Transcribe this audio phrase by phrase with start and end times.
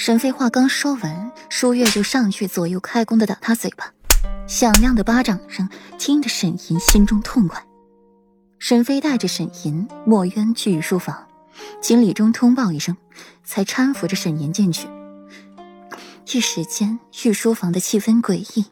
[0.00, 3.92] 沈飞话刚说完，舒月就上去左右开弓的打他嘴巴，
[4.46, 5.68] 响亮的巴掌声
[5.98, 7.60] 听得沈银心中痛快。
[8.60, 11.26] 沈飞带着沈银、墨渊去御书房，
[11.80, 12.96] 经理中通报一声，
[13.42, 14.86] 才搀扶着沈银进去。
[16.32, 18.66] 一时间，御书房的气氛诡异。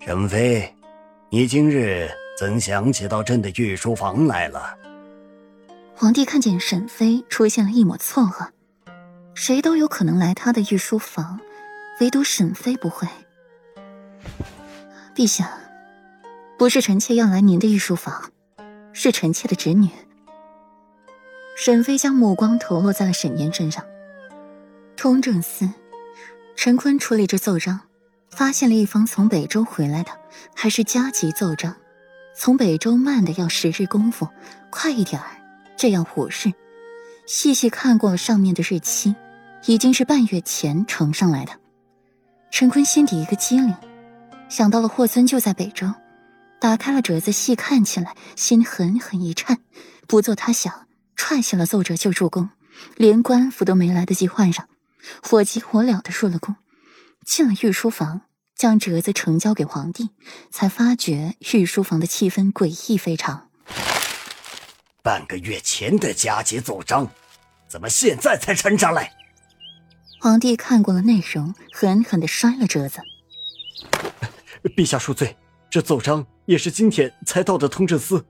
[0.00, 0.74] 沈飞，
[1.28, 2.08] 你今日
[2.40, 4.78] 怎想起到朕的御书房来了？
[5.94, 8.48] 皇帝看见沈飞，出现了一抹错愕。
[9.44, 11.40] 谁都有可能来他的御书房，
[11.98, 13.08] 唯独沈妃不会。
[15.16, 15.58] 陛下，
[16.56, 18.30] 不是臣妾要来您的御书房，
[18.92, 19.90] 是臣妾的侄女。
[21.56, 23.84] 沈妃将目光投落在了沈年身上。
[24.96, 25.68] 通政司，
[26.54, 27.80] 陈坤处理着奏章，
[28.30, 30.12] 发现了一封从北周回来的，
[30.54, 31.74] 还是加急奏章。
[32.36, 34.28] 从北周慢的要十日功夫，
[34.70, 35.26] 快一点儿，
[35.76, 36.52] 这样虎视。
[37.26, 39.14] 细细看过了上面的日期，
[39.66, 41.52] 已经是半月前呈上来的。
[42.50, 43.74] 陈坤心底一个机灵，
[44.48, 45.86] 想到了霍尊就在北周，
[46.60, 49.58] 打开了折子细看起来，心狠狠一颤，
[50.06, 52.50] 不做他想，踹下了奏折就入宫，
[52.96, 54.68] 连官服都没来得及换上，
[55.22, 56.56] 火急火燎的入了宫，
[57.24, 58.22] 进了御书房，
[58.54, 60.10] 将折子呈交给皇帝，
[60.50, 63.48] 才发觉御书房的气氛诡异非常。
[65.02, 67.08] 半个月前的加急奏章，
[67.66, 69.10] 怎么现在才呈上来？
[70.22, 73.00] 皇帝看过了内容，狠狠的摔了折子。
[74.76, 75.36] 陛下恕罪，
[75.68, 78.24] 这奏章也是今天才到的通政司。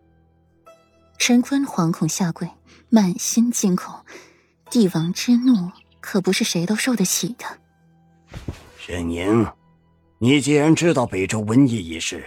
[1.19, 2.49] 陈坤惶恐下跪，
[2.89, 3.95] 满心惊恐。
[4.71, 5.71] 帝王之怒，
[6.01, 7.45] 可不是谁都受得起的。
[8.79, 9.47] 沈宁，
[10.19, 12.25] 你既然知道北周瘟疫一事，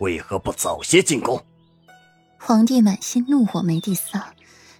[0.00, 1.40] 为何不早些进宫？
[2.40, 4.34] 皇帝满心怒火没地撒，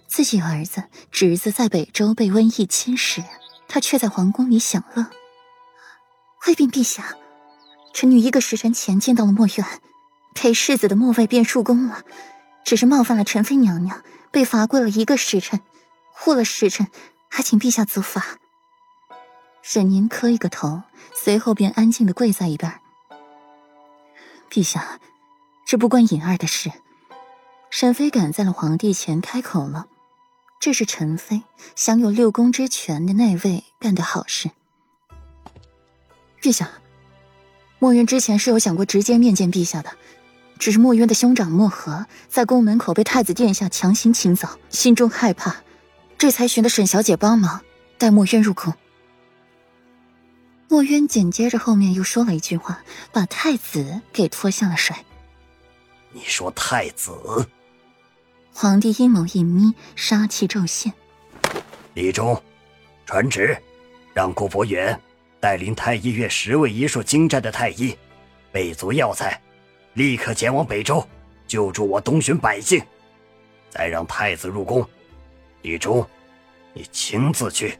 [0.07, 3.23] 自己儿子、侄子在北周被瘟疫侵蚀，
[3.67, 5.07] 他却在皇宫里享乐。
[6.39, 7.15] 回禀陛下，
[7.93, 9.65] 臣女一个时辰前见到了墨渊，
[10.33, 12.03] 陪世子的墨卫便入宫了，
[12.63, 15.61] 只是冒犯了陈妃娘娘，被罚跪了一个时辰，
[16.13, 16.87] 护了时辰，
[17.29, 18.37] 还请陛下责罚。
[19.61, 20.83] 沈宁磕一个头，
[21.15, 22.79] 随后便安静的跪在一边。
[24.51, 24.99] 陛下，
[25.65, 26.71] 这不关尹儿的事。
[27.71, 29.87] 沈妃赶在了皇帝前开口了
[30.59, 31.43] ：“这是陈妃
[31.75, 34.49] 享有六宫之权的那位干的好事。”
[36.41, 36.69] 陛下，
[37.79, 39.91] 墨渊之前是有想过直接面见陛下的，
[40.59, 45.63] 只是墨渊的兄长墨河在宫门口被太子殿下强行请走，心中害怕，
[46.17, 47.63] 这才寻的沈小姐帮忙
[47.97, 48.73] 带墨渊入宫。
[50.67, 54.95] 墨渊紧接着后面又说了一句话，把太子给拖下了水。
[56.11, 57.11] 你说太子？
[58.57, 60.93] 皇帝阴谋一眯，杀气骤现。
[61.93, 62.41] 李忠，
[63.05, 63.61] 传旨，
[64.13, 64.97] 让顾博远
[65.41, 67.93] 带领太医院十位医术精湛的太医，
[68.53, 69.41] 备足药材，
[69.95, 71.05] 立刻前往北周，
[71.45, 72.81] 救助我东巡百姓。
[73.69, 74.87] 再让太子入宫。
[75.61, 76.07] 李忠，
[76.73, 77.77] 你亲自去。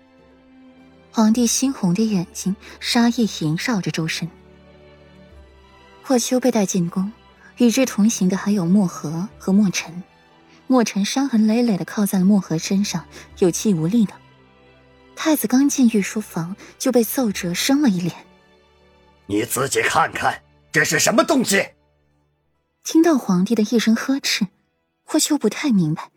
[1.09, 4.30] 皇帝猩红的眼睛，杀意萦绕着周身。
[6.03, 7.13] 霍秋被带进宫，
[7.59, 10.03] 与之同行的还有墨河和墨尘。
[10.67, 13.05] 墨尘伤痕累累的靠在了墨荷身上，
[13.39, 14.13] 有气无力的。
[15.15, 18.25] 太子刚进御书房就被奏折生了一脸。
[19.27, 21.71] 你自己看看，这是什么东西？
[22.83, 24.47] 听到皇帝的一声呵斥，
[25.03, 26.11] 霍秋不太明白，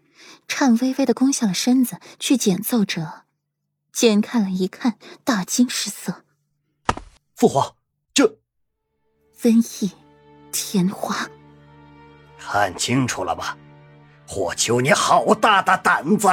[0.47, 3.25] 颤巍巍的弓下了身子去捡奏折，
[3.93, 6.25] 捡开了一看，大惊失色。
[7.35, 7.77] 父皇，
[8.13, 8.39] 这
[9.41, 9.93] 瘟疫，
[10.51, 11.29] 天花，
[12.39, 13.57] 看清楚了吗？
[14.31, 16.29] 霍秋，你好大的胆子，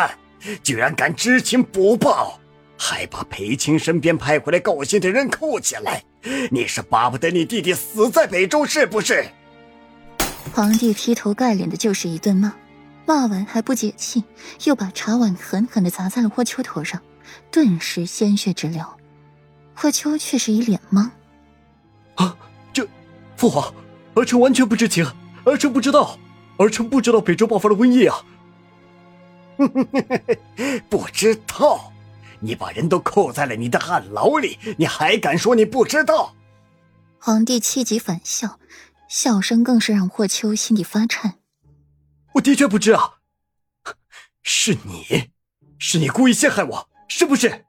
[0.62, 2.38] 居然敢知情不报，
[2.78, 6.04] 还把裴青身边派回来告信的人扣起来！
[6.52, 9.26] 你是巴不得你弟弟死在北周是不是？
[10.54, 12.54] 皇帝劈头盖脸的就是一顿骂，
[13.06, 14.26] 骂完还不解气，
[14.66, 17.02] 又把茶碗狠狠的砸在了霍秋头上，
[17.50, 18.84] 顿时鲜血直流。
[19.74, 21.10] 霍秋却是一脸懵
[22.16, 22.36] ：“啊，
[22.74, 22.86] 这，
[23.38, 23.74] 父皇，
[24.16, 25.10] 儿臣完全不知情，
[25.46, 26.20] 儿臣不知道。”
[26.58, 28.24] 儿臣不知道北周爆发了瘟疫啊！
[30.90, 31.92] 不知道？
[32.42, 36.36] 你把人都扣在了你的暗牢里，你还敢说你不知道？
[37.20, 38.60] 皇帝气急反笑，
[39.08, 41.36] 笑声更是让霍秋心里发颤。
[42.34, 43.16] 我的确不知啊，
[44.44, 45.32] 是你，
[45.80, 47.65] 是你故意陷害我，是不是？